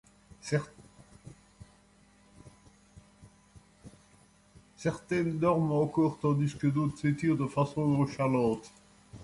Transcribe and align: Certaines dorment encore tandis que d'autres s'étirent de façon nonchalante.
Certaines 4.75 5.37
dorment 5.37 5.73
encore 5.79 6.17
tandis 6.19 6.55
que 6.57 6.65
d'autres 6.65 6.97
s'étirent 6.97 7.37
de 7.37 7.45
façon 7.45 7.85
nonchalante. 7.87 8.71